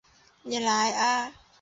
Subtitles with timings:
[0.41, 1.33] 你来了啊